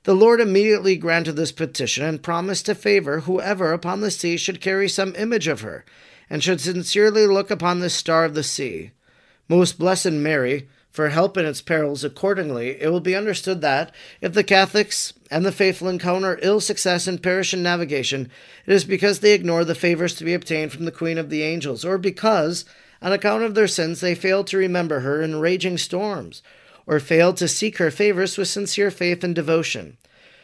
The 0.03 0.13
Lord 0.13 0.39
immediately 0.39 0.95
granted 0.97 1.33
this 1.33 1.51
petition 1.51 2.05
and 2.05 2.23
promised 2.23 2.67
to 2.67 2.75
favor 2.75 3.21
whoever 3.21 3.73
upon 3.73 4.01
the 4.01 4.11
sea 4.11 4.37
should 4.37 4.61
carry 4.61 4.87
some 4.87 5.15
image 5.15 5.47
of 5.47 5.61
her, 5.61 5.83
and 6.29 6.43
should 6.43 6.61
sincerely 6.61 7.25
look 7.25 7.49
upon 7.49 7.79
this 7.79 7.95
star 7.95 8.23
of 8.23 8.33
the 8.33 8.43
sea. 8.43 8.91
Most 9.47 9.79
blessed 9.79 10.11
Mary, 10.11 10.69
for 10.91 11.09
help 11.09 11.37
in 11.37 11.45
its 11.45 11.61
perils 11.61 12.03
accordingly, 12.03 12.79
it 12.81 12.89
will 12.91 12.99
be 12.99 13.15
understood 13.15 13.61
that, 13.61 13.93
if 14.21 14.33
the 14.33 14.43
Catholics 14.43 15.13
and 15.31 15.45
the 15.45 15.51
faithful 15.51 15.87
encounter 15.87 16.39
ill 16.41 16.59
success 16.59 17.07
in 17.07 17.19
navigation, 17.63 18.29
it 18.65 18.73
is 18.73 18.83
because 18.83 19.19
they 19.19 19.33
ignore 19.33 19.63
the 19.63 19.75
favors 19.75 20.15
to 20.15 20.23
be 20.23 20.33
obtained 20.33 20.71
from 20.71 20.85
the 20.85 20.91
Queen 20.91 21.17
of 21.17 21.29
the 21.29 21.43
Angels, 21.43 21.85
or 21.85 21.97
because, 21.97 22.65
on 23.01 23.13
account 23.13 23.43
of 23.43 23.55
their 23.55 23.67
sins, 23.67 24.01
they 24.01 24.15
fail 24.15 24.43
to 24.43 24.57
remember 24.57 25.01
her 25.01 25.21
in 25.21 25.39
raging 25.39 25.77
storms, 25.77 26.41
or 26.87 26.99
fail 26.99 27.33
to 27.33 27.47
seek 27.47 27.77
her 27.77 27.91
favors 27.91 28.37
with 28.37 28.47
sincere 28.47 28.89
faith 28.89 29.23
and 29.23 29.35
devotion. 29.35 29.97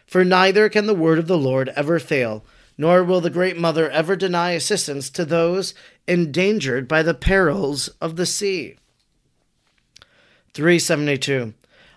For 0.06 0.24
neither 0.24 0.70
can 0.70 0.86
the 0.86 0.94
word 0.94 1.18
of 1.18 1.28
the 1.28 1.38
Lord 1.38 1.70
ever 1.70 2.00
fail, 2.00 2.46
nor 2.78 3.04
will 3.04 3.22
the 3.22 3.30
great 3.30 3.58
mother 3.58 3.90
ever 3.90 4.16
deny 4.16 4.52
assistance 4.52 5.10
to 5.10 5.26
those 5.26 5.74
endangered 6.08 6.88
by 6.88 7.02
the 7.02 7.14
perils 7.14 7.88
of 8.00 8.16
the 8.16 8.26
sea. 8.26 8.76
372. 10.54 11.54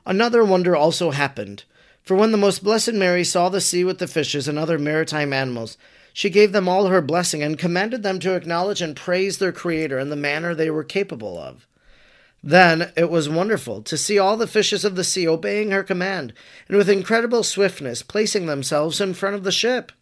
Another 0.06 0.42
wonder 0.42 0.74
also 0.74 1.10
happened. 1.10 1.64
For 2.08 2.16
when 2.16 2.32
the 2.32 2.38
most 2.38 2.64
blessed 2.64 2.94
Mary 2.94 3.22
saw 3.22 3.50
the 3.50 3.60
sea 3.60 3.84
with 3.84 3.98
the 3.98 4.06
fishes 4.06 4.48
and 4.48 4.58
other 4.58 4.78
maritime 4.78 5.30
animals, 5.34 5.76
she 6.14 6.30
gave 6.30 6.52
them 6.52 6.66
all 6.66 6.86
her 6.86 7.02
blessing 7.02 7.42
and 7.42 7.58
commanded 7.58 8.02
them 8.02 8.18
to 8.20 8.32
acknowledge 8.32 8.80
and 8.80 8.96
praise 8.96 9.36
their 9.36 9.52
Creator 9.52 9.98
in 9.98 10.08
the 10.08 10.16
manner 10.16 10.54
they 10.54 10.70
were 10.70 10.84
capable 10.84 11.38
of. 11.38 11.66
Then 12.42 12.92
it 12.96 13.10
was 13.10 13.28
wonderful 13.28 13.82
to 13.82 13.98
see 13.98 14.18
all 14.18 14.38
the 14.38 14.46
fishes 14.46 14.86
of 14.86 14.96
the 14.96 15.04
sea 15.04 15.28
obeying 15.28 15.70
her 15.70 15.84
command, 15.84 16.32
and 16.66 16.78
with 16.78 16.88
incredible 16.88 17.42
swiftness 17.42 18.02
placing 18.02 18.46
themselves 18.46 19.02
in 19.02 19.12
front 19.12 19.36
of 19.36 19.44
the 19.44 19.52
ship. 19.52 19.92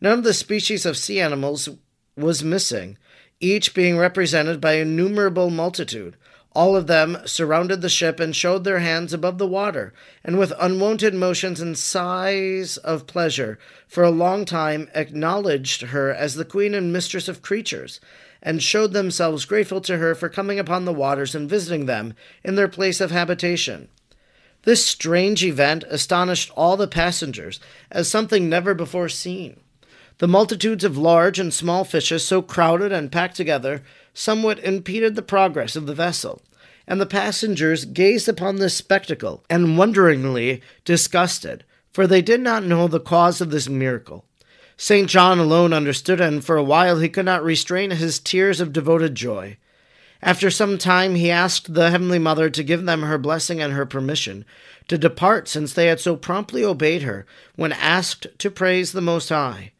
None 0.00 0.20
of 0.20 0.24
the 0.24 0.32
species 0.32 0.86
of 0.86 0.96
sea 0.96 1.20
animals 1.20 1.68
was 2.16 2.42
missing, 2.42 2.96
each 3.38 3.74
being 3.74 3.98
represented 3.98 4.62
by 4.62 4.76
innumerable 4.76 5.50
multitude. 5.50 6.16
All 6.54 6.76
of 6.76 6.86
them 6.86 7.18
surrounded 7.26 7.80
the 7.80 7.88
ship 7.88 8.20
and 8.20 8.34
showed 8.34 8.62
their 8.62 8.78
hands 8.78 9.12
above 9.12 9.38
the 9.38 9.46
water, 9.46 9.92
and 10.24 10.38
with 10.38 10.52
unwonted 10.60 11.12
motions 11.12 11.60
and 11.60 11.76
sighs 11.76 12.76
of 12.76 13.08
pleasure, 13.08 13.58
for 13.88 14.04
a 14.04 14.10
long 14.10 14.44
time 14.44 14.88
acknowledged 14.94 15.82
her 15.82 16.14
as 16.14 16.36
the 16.36 16.44
queen 16.44 16.72
and 16.72 16.92
mistress 16.92 17.26
of 17.26 17.42
creatures, 17.42 17.98
and 18.40 18.62
showed 18.62 18.92
themselves 18.92 19.46
grateful 19.46 19.80
to 19.80 19.98
her 19.98 20.14
for 20.14 20.28
coming 20.28 20.60
upon 20.60 20.84
the 20.84 20.92
waters 20.92 21.34
and 21.34 21.50
visiting 21.50 21.86
them 21.86 22.14
in 22.44 22.54
their 22.54 22.68
place 22.68 23.00
of 23.00 23.10
habitation. 23.10 23.88
This 24.62 24.86
strange 24.86 25.44
event 25.44 25.82
astonished 25.88 26.52
all 26.54 26.76
the 26.76 26.86
passengers 26.86 27.58
as 27.90 28.08
something 28.08 28.48
never 28.48 28.74
before 28.74 29.08
seen. 29.08 29.60
The 30.18 30.28
multitudes 30.28 30.84
of 30.84 30.96
large 30.96 31.40
and 31.40 31.52
small 31.52 31.84
fishes, 31.84 32.24
so 32.24 32.40
crowded 32.40 32.92
and 32.92 33.10
packed 33.10 33.36
together, 33.36 33.82
somewhat 34.14 34.58
impeded 34.60 35.16
the 35.16 35.22
progress 35.22 35.76
of 35.76 35.86
the 35.86 35.94
vessel, 35.94 36.40
and 36.86 37.00
the 37.00 37.06
passengers 37.06 37.84
gazed 37.84 38.28
upon 38.28 38.56
this 38.56 38.74
spectacle 38.74 39.44
and 39.50 39.76
wonderingly 39.76 40.62
disgusted, 40.84 41.64
for 41.92 42.06
they 42.06 42.22
did 42.22 42.40
not 42.40 42.64
know 42.64 42.88
the 42.88 43.00
cause 43.00 43.40
of 43.40 43.50
this 43.50 43.68
miracle. 43.68 44.24
St. 44.76 45.08
John 45.08 45.38
alone 45.38 45.72
understood, 45.72 46.20
and 46.20 46.44
for 46.44 46.56
a 46.56 46.64
while 46.64 46.98
he 46.98 47.08
could 47.08 47.24
not 47.24 47.44
restrain 47.44 47.90
his 47.90 48.18
tears 48.18 48.60
of 48.60 48.72
devoted 48.72 49.14
joy. 49.14 49.56
After 50.22 50.50
some 50.50 50.78
time, 50.78 51.16
he 51.16 51.30
asked 51.30 51.74
the 51.74 51.90
Heavenly 51.90 52.18
Mother 52.18 52.48
to 52.48 52.62
give 52.62 52.86
them 52.86 53.02
her 53.02 53.18
blessing 53.18 53.60
and 53.60 53.74
her 53.74 53.84
permission 53.84 54.44
to 54.88 54.98
depart, 54.98 55.48
since 55.48 55.72
they 55.72 55.86
had 55.86 56.00
so 56.00 56.16
promptly 56.16 56.64
obeyed 56.64 57.02
her 57.02 57.26
when 57.56 57.72
asked 57.72 58.26
to 58.38 58.50
praise 58.50 58.92
the 58.92 59.00
Most 59.00 59.28
High. 59.28 59.72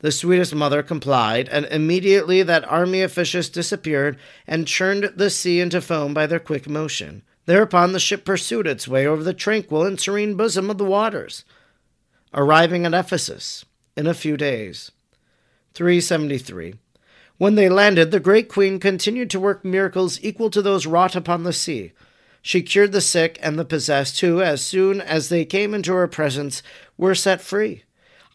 The 0.00 0.10
sweetest 0.10 0.54
mother 0.54 0.82
complied, 0.82 1.48
and 1.48 1.66
immediately 1.66 2.42
that 2.42 2.68
army 2.70 3.02
of 3.02 3.12
fishes 3.12 3.50
disappeared 3.50 4.16
and 4.46 4.66
churned 4.66 5.12
the 5.14 5.30
sea 5.30 5.60
into 5.60 5.80
foam 5.80 6.14
by 6.14 6.26
their 6.26 6.38
quick 6.38 6.68
motion. 6.68 7.22
Thereupon 7.44 7.92
the 7.92 8.00
ship 8.00 8.24
pursued 8.24 8.66
its 8.66 8.88
way 8.88 9.06
over 9.06 9.22
the 9.22 9.34
tranquil 9.34 9.84
and 9.84 10.00
serene 10.00 10.36
bosom 10.36 10.70
of 10.70 10.78
the 10.78 10.84
waters, 10.84 11.44
arriving 12.32 12.86
at 12.86 12.94
Ephesus 12.94 13.64
in 13.96 14.06
a 14.06 14.14
few 14.14 14.36
days. 14.36 14.90
373. 15.74 16.74
When 17.36 17.54
they 17.54 17.68
landed, 17.68 18.10
the 18.10 18.20
great 18.20 18.48
queen 18.48 18.78
continued 18.80 19.30
to 19.30 19.40
work 19.40 19.64
miracles 19.64 20.18
equal 20.22 20.50
to 20.50 20.62
those 20.62 20.86
wrought 20.86 21.16
upon 21.16 21.42
the 21.42 21.52
sea. 21.52 21.92
She 22.42 22.62
cured 22.62 22.92
the 22.92 23.00
sick 23.00 23.38
and 23.42 23.58
the 23.58 23.64
possessed, 23.64 24.20
who, 24.20 24.40
as 24.40 24.62
soon 24.62 25.00
as 25.00 25.28
they 25.28 25.44
came 25.44 25.74
into 25.74 25.92
her 25.92 26.08
presence, 26.08 26.62
were 26.96 27.14
set 27.14 27.40
free. 27.40 27.84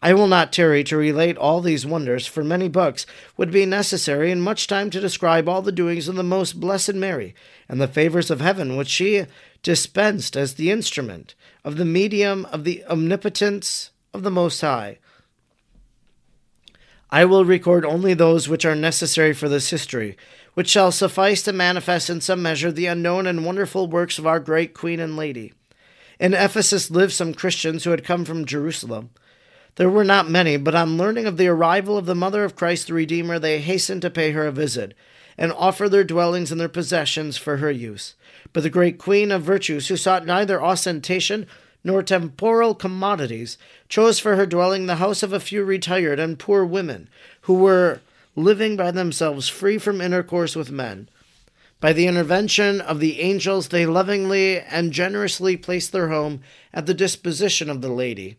I 0.06 0.14
will 0.14 0.28
not 0.28 0.52
tarry 0.52 0.84
to 0.84 0.96
relate 0.96 1.36
all 1.36 1.60
these 1.60 1.84
wonders, 1.84 2.28
for 2.28 2.44
many 2.44 2.68
books 2.68 3.06
would 3.36 3.50
be 3.50 3.66
necessary 3.66 4.30
and 4.30 4.40
much 4.40 4.68
time 4.68 4.88
to 4.90 5.00
describe 5.00 5.48
all 5.48 5.62
the 5.62 5.72
doings 5.72 6.06
of 6.06 6.14
the 6.14 6.22
most 6.22 6.60
blessed 6.60 6.94
Mary 6.94 7.34
and 7.68 7.80
the 7.80 7.88
favors 7.88 8.30
of 8.30 8.40
heaven 8.40 8.76
which 8.76 8.86
she 8.86 9.26
dispensed 9.64 10.36
as 10.36 10.54
the 10.54 10.70
instrument 10.70 11.34
of 11.64 11.76
the 11.76 11.84
medium 11.84 12.44
of 12.52 12.62
the 12.62 12.84
omnipotence 12.84 13.90
of 14.14 14.22
the 14.22 14.30
Most 14.30 14.60
High. 14.60 14.98
I 17.10 17.24
will 17.24 17.44
record 17.44 17.84
only 17.84 18.14
those 18.14 18.48
which 18.48 18.64
are 18.64 18.76
necessary 18.76 19.32
for 19.32 19.48
this 19.48 19.70
history, 19.70 20.16
which 20.54 20.68
shall 20.68 20.92
suffice 20.92 21.42
to 21.42 21.52
manifest 21.52 22.08
in 22.08 22.20
some 22.20 22.40
measure 22.40 22.70
the 22.70 22.86
unknown 22.86 23.26
and 23.26 23.44
wonderful 23.44 23.88
works 23.88 24.20
of 24.20 24.26
our 24.28 24.38
great 24.38 24.72
Queen 24.72 25.00
and 25.00 25.16
Lady. 25.16 25.52
In 26.20 26.32
Ephesus 26.32 26.92
lived 26.92 27.12
some 27.12 27.34
Christians 27.34 27.82
who 27.82 27.90
had 27.90 28.04
come 28.04 28.24
from 28.24 28.44
Jerusalem. 28.44 29.10
There 29.76 29.90
were 29.90 30.04
not 30.04 30.30
many, 30.30 30.56
but 30.56 30.74
on 30.74 30.96
learning 30.96 31.26
of 31.26 31.36
the 31.36 31.48
arrival 31.48 31.98
of 31.98 32.06
the 32.06 32.14
Mother 32.14 32.44
of 32.44 32.56
Christ 32.56 32.86
the 32.86 32.94
Redeemer, 32.94 33.38
they 33.38 33.60
hastened 33.60 34.00
to 34.02 34.10
pay 34.10 34.32
her 34.32 34.46
a 34.46 34.52
visit, 34.52 34.94
and 35.36 35.52
offer 35.52 35.86
their 35.86 36.02
dwellings 36.02 36.50
and 36.50 36.58
their 36.58 36.68
possessions 36.68 37.36
for 37.36 37.58
her 37.58 37.70
use. 37.70 38.14
But 38.54 38.62
the 38.62 38.70
great 38.70 38.96
Queen 38.96 39.30
of 39.30 39.42
Virtues, 39.42 39.88
who 39.88 39.98
sought 39.98 40.24
neither 40.24 40.62
ostentation 40.62 41.46
nor 41.84 42.02
temporal 42.02 42.74
commodities, 42.74 43.58
chose 43.86 44.18
for 44.18 44.36
her 44.36 44.46
dwelling 44.46 44.86
the 44.86 44.96
house 44.96 45.22
of 45.22 45.34
a 45.34 45.40
few 45.40 45.62
retired 45.62 46.18
and 46.18 46.38
poor 46.38 46.64
women, 46.64 47.10
who 47.42 47.54
were 47.54 48.00
living 48.34 48.76
by 48.76 48.90
themselves 48.90 49.50
free 49.50 49.76
from 49.76 50.00
intercourse 50.00 50.56
with 50.56 50.70
men. 50.70 51.06
By 51.80 51.92
the 51.92 52.06
intervention 52.06 52.80
of 52.80 53.00
the 53.00 53.20
angels, 53.20 53.68
they 53.68 53.84
lovingly 53.84 54.58
and 54.58 54.90
generously 54.90 55.58
placed 55.58 55.92
their 55.92 56.08
home 56.08 56.40
at 56.72 56.86
the 56.86 56.94
disposition 56.94 57.68
of 57.68 57.82
the 57.82 57.90
lady. 57.90 58.38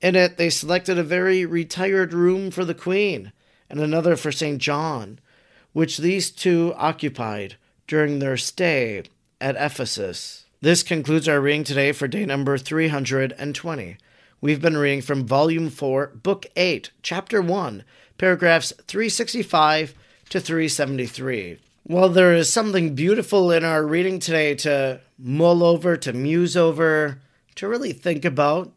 In 0.00 0.14
it, 0.14 0.36
they 0.36 0.50
selected 0.50 0.98
a 0.98 1.02
very 1.02 1.44
retired 1.44 2.12
room 2.12 2.50
for 2.50 2.64
the 2.64 2.74
queen 2.74 3.32
and 3.68 3.80
another 3.80 4.16
for 4.16 4.30
St. 4.30 4.58
John, 4.58 5.18
which 5.72 5.98
these 5.98 6.30
two 6.30 6.72
occupied 6.76 7.56
during 7.86 8.18
their 8.18 8.36
stay 8.36 9.02
at 9.40 9.56
Ephesus. 9.56 10.44
This 10.60 10.82
concludes 10.82 11.28
our 11.28 11.40
reading 11.40 11.64
today 11.64 11.92
for 11.92 12.08
day 12.08 12.24
number 12.26 12.58
320. 12.58 13.96
We've 14.40 14.60
been 14.60 14.76
reading 14.76 15.02
from 15.02 15.26
Volume 15.26 15.68
4, 15.68 16.08
Book 16.22 16.46
8, 16.54 16.90
Chapter 17.02 17.42
1, 17.42 17.82
paragraphs 18.18 18.72
365 18.86 19.94
to 20.28 20.40
373. 20.40 21.58
Well, 21.84 22.08
there 22.08 22.34
is 22.34 22.52
something 22.52 22.94
beautiful 22.94 23.50
in 23.50 23.64
our 23.64 23.84
reading 23.84 24.20
today 24.20 24.54
to 24.56 25.00
mull 25.18 25.64
over, 25.64 25.96
to 25.96 26.12
muse 26.12 26.56
over, 26.56 27.20
to 27.56 27.66
really 27.66 27.92
think 27.92 28.24
about, 28.24 28.72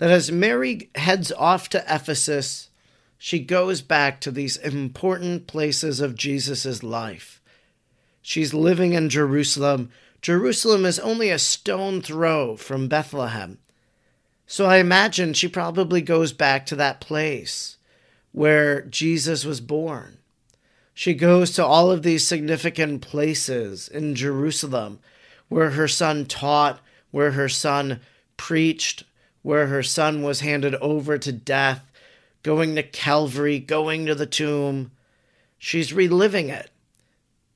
that 0.00 0.10
as 0.10 0.32
Mary 0.32 0.88
heads 0.94 1.30
off 1.30 1.68
to 1.68 1.84
Ephesus, 1.86 2.70
she 3.18 3.38
goes 3.38 3.82
back 3.82 4.18
to 4.22 4.30
these 4.30 4.56
important 4.56 5.46
places 5.46 6.00
of 6.00 6.16
Jesus' 6.16 6.82
life. 6.82 7.42
She's 8.22 8.54
living 8.54 8.94
in 8.94 9.10
Jerusalem. 9.10 9.90
Jerusalem 10.22 10.86
is 10.86 10.98
only 10.98 11.28
a 11.28 11.38
stone 11.38 12.00
throw 12.00 12.56
from 12.56 12.88
Bethlehem. 12.88 13.58
So 14.46 14.64
I 14.64 14.78
imagine 14.78 15.34
she 15.34 15.48
probably 15.48 16.00
goes 16.00 16.32
back 16.32 16.64
to 16.66 16.76
that 16.76 17.02
place 17.02 17.76
where 18.32 18.80
Jesus 18.80 19.44
was 19.44 19.60
born. 19.60 20.16
She 20.94 21.12
goes 21.12 21.52
to 21.52 21.64
all 21.64 21.90
of 21.90 22.02
these 22.02 22.26
significant 22.26 23.02
places 23.02 23.86
in 23.86 24.14
Jerusalem 24.14 24.98
where 25.50 25.70
her 25.70 25.88
son 25.88 26.24
taught, 26.24 26.80
where 27.10 27.32
her 27.32 27.50
son 27.50 28.00
preached, 28.38 29.04
where 29.42 29.66
her 29.66 29.82
son 29.82 30.22
was 30.22 30.40
handed 30.40 30.74
over 30.76 31.18
to 31.18 31.32
death, 31.32 31.90
going 32.42 32.74
to 32.74 32.82
Calvary, 32.82 33.58
going 33.58 34.06
to 34.06 34.14
the 34.14 34.26
tomb. 34.26 34.90
She's 35.58 35.92
reliving 35.92 36.48
it. 36.48 36.70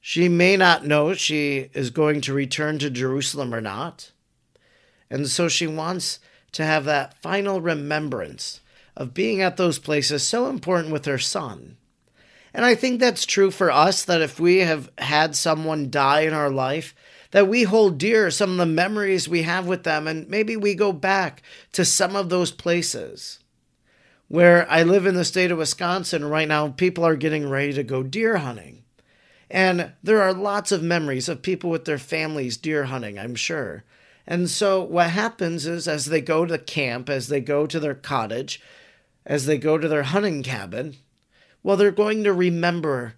She 0.00 0.28
may 0.28 0.56
not 0.56 0.86
know 0.86 1.14
she 1.14 1.70
is 1.72 1.90
going 1.90 2.20
to 2.22 2.34
return 2.34 2.78
to 2.80 2.90
Jerusalem 2.90 3.54
or 3.54 3.60
not. 3.60 4.12
And 5.08 5.28
so 5.28 5.48
she 5.48 5.66
wants 5.66 6.18
to 6.52 6.64
have 6.64 6.84
that 6.84 7.20
final 7.22 7.60
remembrance 7.60 8.60
of 8.96 9.14
being 9.14 9.40
at 9.40 9.56
those 9.56 9.78
places 9.78 10.22
so 10.22 10.48
important 10.48 10.92
with 10.92 11.04
her 11.06 11.18
son. 11.18 11.76
And 12.52 12.64
I 12.64 12.74
think 12.74 13.00
that's 13.00 13.26
true 13.26 13.50
for 13.50 13.70
us 13.70 14.04
that 14.04 14.22
if 14.22 14.38
we 14.38 14.58
have 14.58 14.90
had 14.98 15.34
someone 15.34 15.90
die 15.90 16.20
in 16.20 16.32
our 16.32 16.50
life, 16.50 16.94
that 17.34 17.48
we 17.48 17.64
hold 17.64 17.98
dear 17.98 18.30
some 18.30 18.52
of 18.52 18.56
the 18.58 18.64
memories 18.64 19.28
we 19.28 19.42
have 19.42 19.66
with 19.66 19.82
them, 19.82 20.06
and 20.06 20.28
maybe 20.28 20.56
we 20.56 20.72
go 20.72 20.92
back 20.92 21.42
to 21.72 21.84
some 21.84 22.14
of 22.14 22.28
those 22.28 22.52
places. 22.52 23.40
Where 24.28 24.70
I 24.70 24.84
live 24.84 25.04
in 25.04 25.16
the 25.16 25.24
state 25.24 25.50
of 25.50 25.58
Wisconsin 25.58 26.24
right 26.24 26.46
now, 26.46 26.68
people 26.68 27.04
are 27.04 27.16
getting 27.16 27.50
ready 27.50 27.72
to 27.72 27.82
go 27.82 28.04
deer 28.04 28.36
hunting. 28.36 28.84
And 29.50 29.94
there 30.00 30.22
are 30.22 30.32
lots 30.32 30.70
of 30.70 30.84
memories 30.84 31.28
of 31.28 31.42
people 31.42 31.70
with 31.70 31.86
their 31.86 31.98
families 31.98 32.56
deer 32.56 32.84
hunting, 32.84 33.18
I'm 33.18 33.34
sure. 33.34 33.82
And 34.28 34.48
so 34.48 34.84
what 34.84 35.10
happens 35.10 35.66
is 35.66 35.88
as 35.88 36.06
they 36.06 36.20
go 36.20 36.46
to 36.46 36.56
camp, 36.56 37.10
as 37.10 37.26
they 37.26 37.40
go 37.40 37.66
to 37.66 37.80
their 37.80 37.96
cottage, 37.96 38.62
as 39.26 39.46
they 39.46 39.58
go 39.58 39.76
to 39.76 39.88
their 39.88 40.04
hunting 40.04 40.44
cabin, 40.44 40.98
well, 41.64 41.76
they're 41.76 41.90
going 41.90 42.22
to 42.22 42.32
remember 42.32 43.14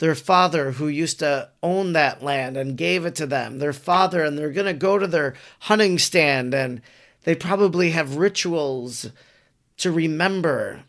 their 0.00 0.14
father 0.14 0.72
who 0.72 0.88
used 0.88 1.18
to 1.18 1.50
own 1.62 1.92
that 1.92 2.22
land 2.22 2.56
and 2.56 2.76
gave 2.76 3.04
it 3.04 3.14
to 3.14 3.26
them, 3.26 3.58
their 3.58 3.72
father, 3.72 4.24
and 4.24 4.36
they're 4.36 4.50
going 4.50 4.66
to 4.66 4.72
go 4.72 4.98
to 4.98 5.06
their 5.06 5.34
hunting 5.60 5.98
stand 5.98 6.54
and 6.54 6.80
they 7.24 7.34
probably 7.34 7.90
have 7.90 8.16
rituals 8.16 9.10
to 9.76 9.92
remember 9.92 10.84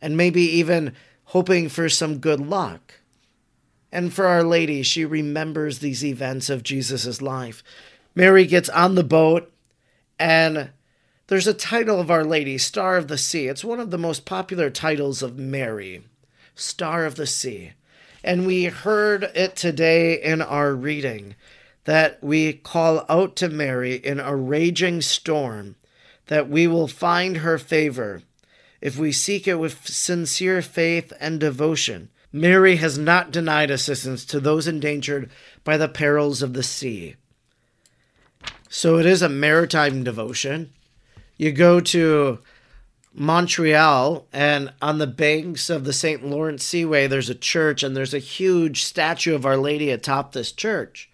and 0.00 0.16
maybe 0.16 0.42
even 0.42 0.94
hoping 1.24 1.68
for 1.68 1.88
some 1.88 2.18
good 2.18 2.38
luck. 2.38 2.94
And 3.90 4.14
for 4.14 4.26
Our 4.26 4.44
Lady, 4.44 4.84
she 4.84 5.04
remembers 5.04 5.80
these 5.80 6.04
events 6.04 6.48
of 6.48 6.62
Jesus' 6.62 7.20
life. 7.20 7.64
Mary 8.14 8.46
gets 8.46 8.68
on 8.68 8.94
the 8.94 9.02
boat, 9.02 9.52
and 10.16 10.70
there's 11.26 11.48
a 11.48 11.54
title 11.54 11.98
of 11.98 12.10
Our 12.10 12.24
Lady, 12.24 12.56
Star 12.56 12.96
of 12.96 13.08
the 13.08 13.18
Sea. 13.18 13.48
It's 13.48 13.64
one 13.64 13.80
of 13.80 13.90
the 13.90 13.98
most 13.98 14.24
popular 14.24 14.70
titles 14.70 15.22
of 15.22 15.38
Mary, 15.38 16.04
Star 16.54 17.04
of 17.04 17.16
the 17.16 17.26
Sea. 17.26 17.72
And 18.28 18.46
we 18.46 18.64
heard 18.64 19.22
it 19.34 19.56
today 19.56 20.20
in 20.20 20.42
our 20.42 20.74
reading 20.74 21.34
that 21.84 22.22
we 22.22 22.52
call 22.52 23.06
out 23.08 23.36
to 23.36 23.48
Mary 23.48 23.94
in 23.94 24.20
a 24.20 24.36
raging 24.36 25.00
storm, 25.00 25.76
that 26.26 26.46
we 26.46 26.66
will 26.66 26.88
find 26.88 27.38
her 27.38 27.56
favor 27.56 28.20
if 28.82 28.98
we 28.98 29.12
seek 29.12 29.48
it 29.48 29.54
with 29.54 29.86
sincere 29.86 30.60
faith 30.60 31.10
and 31.18 31.40
devotion. 31.40 32.10
Mary 32.30 32.76
has 32.76 32.98
not 32.98 33.30
denied 33.30 33.70
assistance 33.70 34.26
to 34.26 34.40
those 34.40 34.68
endangered 34.68 35.30
by 35.64 35.78
the 35.78 35.88
perils 35.88 36.42
of 36.42 36.52
the 36.52 36.62
sea. 36.62 37.16
So 38.68 38.98
it 38.98 39.06
is 39.06 39.22
a 39.22 39.30
maritime 39.30 40.04
devotion. 40.04 40.74
You 41.38 41.50
go 41.52 41.80
to 41.80 42.40
Montreal, 43.18 44.26
and 44.32 44.72
on 44.80 44.98
the 44.98 45.06
banks 45.06 45.68
of 45.68 45.84
the 45.84 45.92
St. 45.92 46.24
Lawrence 46.24 46.64
Seaway, 46.64 47.06
there's 47.06 47.28
a 47.28 47.34
church, 47.34 47.82
and 47.82 47.96
there's 47.96 48.14
a 48.14 48.18
huge 48.18 48.84
statue 48.84 49.34
of 49.34 49.44
Our 49.44 49.56
Lady 49.56 49.90
atop 49.90 50.32
this 50.32 50.52
church. 50.52 51.10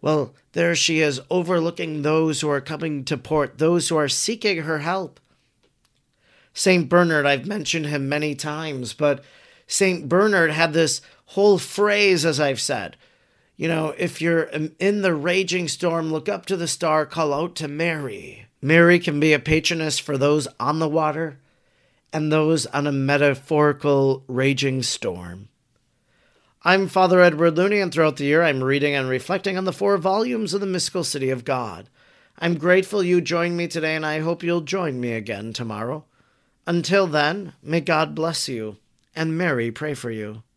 Well, 0.00 0.34
there 0.52 0.74
she 0.74 1.00
is, 1.00 1.20
overlooking 1.30 2.02
those 2.02 2.40
who 2.40 2.50
are 2.50 2.60
coming 2.60 3.04
to 3.04 3.16
port, 3.16 3.58
those 3.58 3.88
who 3.88 3.96
are 3.96 4.08
seeking 4.08 4.62
her 4.62 4.78
help. 4.80 5.20
St. 6.52 6.88
Bernard, 6.88 7.26
I've 7.26 7.46
mentioned 7.46 7.86
him 7.86 8.08
many 8.08 8.34
times, 8.34 8.92
but 8.92 9.22
St. 9.68 10.08
Bernard 10.08 10.50
had 10.50 10.72
this 10.72 11.00
whole 11.26 11.58
phrase, 11.58 12.24
as 12.24 12.40
I've 12.40 12.60
said. 12.60 12.96
You 13.56 13.68
know, 13.68 13.94
if 13.98 14.20
you're 14.20 14.42
in 14.80 15.02
the 15.02 15.14
raging 15.14 15.68
storm, 15.68 16.10
look 16.10 16.28
up 16.28 16.46
to 16.46 16.56
the 16.56 16.66
star, 16.66 17.06
call 17.06 17.32
out 17.32 17.54
to 17.56 17.68
Mary. 17.68 18.47
Mary 18.60 18.98
can 18.98 19.20
be 19.20 19.32
a 19.32 19.38
patroness 19.38 19.98
for 19.98 20.18
those 20.18 20.48
on 20.58 20.80
the 20.80 20.88
water 20.88 21.38
and 22.12 22.32
those 22.32 22.66
on 22.66 22.86
a 22.86 22.92
metaphorical 22.92 24.24
raging 24.26 24.82
storm. 24.82 25.48
I'm 26.64 26.88
Father 26.88 27.20
Edward 27.20 27.56
Looney, 27.56 27.78
and 27.78 27.92
throughout 27.92 28.16
the 28.16 28.24
year 28.24 28.42
I'm 28.42 28.64
reading 28.64 28.94
and 28.94 29.08
reflecting 29.08 29.56
on 29.56 29.64
the 29.64 29.72
four 29.72 29.96
volumes 29.96 30.54
of 30.54 30.60
the 30.60 30.66
Mystical 30.66 31.04
City 31.04 31.30
of 31.30 31.44
God. 31.44 31.88
I'm 32.40 32.58
grateful 32.58 33.02
you 33.02 33.20
joined 33.20 33.56
me 33.56 33.68
today, 33.68 33.94
and 33.94 34.04
I 34.04 34.20
hope 34.20 34.42
you'll 34.42 34.62
join 34.62 35.00
me 35.00 35.12
again 35.12 35.52
tomorrow. 35.52 36.04
Until 36.66 37.06
then, 37.06 37.52
may 37.62 37.80
God 37.80 38.14
bless 38.14 38.48
you, 38.48 38.76
and 39.14 39.38
Mary 39.38 39.70
pray 39.70 39.94
for 39.94 40.10
you. 40.10 40.42